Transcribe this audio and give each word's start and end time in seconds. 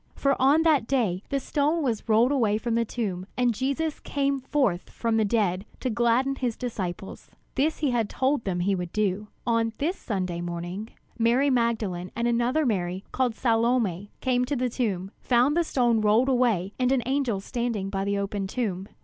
For 0.15 0.35
on 0.41 0.63
that 0.63 0.87
day 0.87 1.21
the 1.29 1.39
stone 1.39 1.83
was 1.83 2.09
rolled 2.09 2.31
away 2.31 2.57
from 2.57 2.73
the 2.73 2.85
tomb 2.85 3.27
and 3.37 3.53
Jesus 3.53 3.99
came 3.99 4.39
forth 4.39 4.89
from 4.89 5.17
the 5.17 5.23
dead 5.25 5.63
to 5.79 5.91
gladden 5.91 6.37
his 6.37 6.57
disciples. 6.57 7.29
This 7.53 7.77
he 7.77 7.91
had 7.91 8.09
told 8.09 8.43
them 8.43 8.61
he 8.61 8.73
would 8.73 8.91
do. 8.91 9.27
On 9.45 9.73
this 9.77 9.95
Sunday 9.97 10.41
morning, 10.41 10.89
Mary 11.19 11.51
Magdalene 11.51 12.09
and 12.15 12.27
another 12.27 12.65
Mary, 12.65 13.03
called 13.11 13.35
Salome, 13.35 14.09
came 14.21 14.43
to 14.45 14.55
the 14.55 14.69
tomb, 14.69 15.11
found 15.19 15.55
the 15.55 15.63
stone 15.63 16.01
rolled 16.01 16.29
away 16.29 16.73
and 16.79 16.91
an 16.91 17.03
angel 17.05 17.39
standing 17.39 17.91
by 17.91 18.03
the 18.03 18.17
open 18.17 18.47
tomb. 18.47 18.87